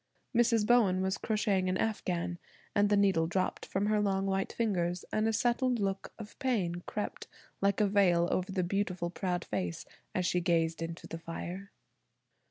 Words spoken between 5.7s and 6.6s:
look of